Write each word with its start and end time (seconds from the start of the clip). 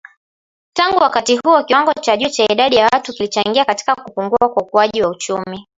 Tangu 0.73 0.97
wakati 0.97 1.35
huo 1.37 1.63
kiwango 1.63 1.93
cha 1.93 2.17
juu 2.17 2.29
cha 2.29 2.43
idadi 2.43 2.75
ya 2.75 2.85
watu 2.93 3.13
kilichangia 3.13 3.65
katika 3.65 3.95
kupungua 3.95 4.37
kwa 4.49 4.63
ukuaji 4.63 5.01
wa 5.03 5.09
uchumi 5.09 5.67